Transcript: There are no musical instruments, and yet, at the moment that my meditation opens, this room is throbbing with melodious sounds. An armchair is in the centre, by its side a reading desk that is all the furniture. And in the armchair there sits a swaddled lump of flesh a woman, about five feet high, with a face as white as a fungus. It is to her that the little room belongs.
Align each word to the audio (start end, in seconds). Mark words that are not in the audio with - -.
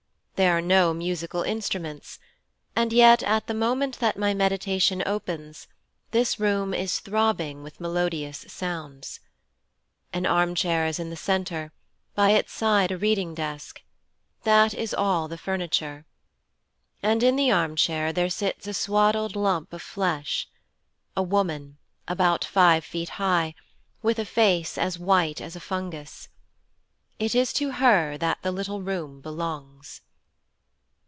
There 0.37 0.57
are 0.57 0.59
no 0.59 0.91
musical 0.91 1.43
instruments, 1.43 2.17
and 2.75 2.91
yet, 2.91 3.21
at 3.21 3.45
the 3.45 3.53
moment 3.53 3.99
that 3.99 4.17
my 4.17 4.33
meditation 4.33 5.03
opens, 5.05 5.67
this 6.09 6.39
room 6.39 6.73
is 6.73 6.99
throbbing 6.99 7.61
with 7.61 7.79
melodious 7.79 8.43
sounds. 8.47 9.19
An 10.11 10.25
armchair 10.25 10.87
is 10.87 10.97
in 10.97 11.11
the 11.11 11.15
centre, 11.15 11.71
by 12.15 12.31
its 12.31 12.51
side 12.53 12.91
a 12.91 12.97
reading 12.97 13.35
desk 13.35 13.83
that 14.41 14.73
is 14.73 14.95
all 14.95 15.27
the 15.27 15.37
furniture. 15.37 16.07
And 17.03 17.21
in 17.21 17.35
the 17.35 17.51
armchair 17.51 18.11
there 18.11 18.31
sits 18.31 18.65
a 18.65 18.73
swaddled 18.73 19.35
lump 19.35 19.71
of 19.73 19.83
flesh 19.83 20.47
a 21.15 21.21
woman, 21.21 21.77
about 22.07 22.43
five 22.43 22.83
feet 22.83 23.09
high, 23.21 23.53
with 24.01 24.17
a 24.17 24.25
face 24.25 24.75
as 24.75 24.97
white 24.97 25.39
as 25.39 25.55
a 25.55 25.59
fungus. 25.59 26.29
It 27.19 27.35
is 27.35 27.53
to 27.53 27.73
her 27.73 28.17
that 28.17 28.41
the 28.41 28.51
little 28.51 28.81
room 28.81 29.21
belongs. 29.21 30.01